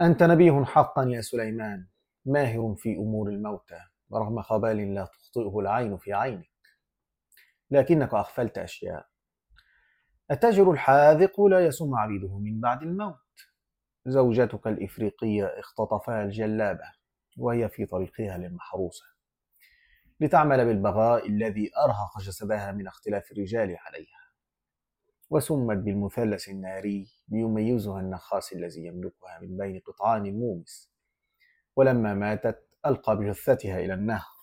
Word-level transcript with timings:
أنت 0.00 0.22
نبيه 0.22 0.64
حقا 0.64 1.04
يا 1.04 1.20
سليمان 1.20 1.86
ماهر 2.24 2.74
في 2.78 2.96
أمور 2.96 3.28
الموتى 3.28 3.78
رغم 4.12 4.42
خبال 4.42 4.94
لا 4.94 5.04
تخطئه 5.04 5.58
العين 5.58 5.96
في 5.96 6.12
عينك. 6.12 6.48
لكنك 7.70 8.14
أغفلت 8.14 8.58
أشياء. 8.58 9.06
التاجر 10.30 10.70
الحاذق 10.70 11.40
لا 11.40 11.66
يسم 11.66 11.94
عبيده 11.94 12.38
من 12.38 12.60
بعد 12.60 12.82
الموت. 12.82 13.16
زوجتك 14.06 14.66
الإفريقية 14.66 15.44
اختطفها 15.44 16.22
الجلابة 16.24 16.92
وهي 17.38 17.68
في 17.68 17.86
طريقها 17.86 18.38
للمحروسة 18.38 19.04
لتعمل 20.20 20.64
بالبغاء 20.64 21.28
الذي 21.28 21.70
أرهق 21.84 22.18
جسدها 22.20 22.72
من 22.72 22.86
اختلاف 22.86 23.32
الرجال 23.32 23.76
عليها. 23.86 24.25
وسمت 25.30 25.76
بالمثلث 25.76 26.48
الناري 26.48 27.08
ليميزها 27.28 28.00
النخاس 28.00 28.52
الذي 28.52 28.84
يملكها 28.86 29.38
من 29.42 29.56
بين 29.56 29.80
قطعان 29.80 30.26
المومس 30.26 30.92
ولما 31.76 32.14
ماتت 32.14 32.68
ألقى 32.86 33.16
بجثتها 33.16 33.80
إلى 33.80 33.94
النهر. 33.94 34.35